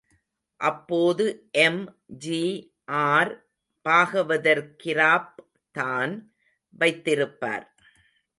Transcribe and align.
அப்போது 0.61 1.25
எம்.ஜி.ஆர். 1.51 3.31
பாகவதர் 3.85 4.63
கிராப் 4.83 5.35
தான் 5.75 6.13
வைத்திருப்பார். 6.73 7.67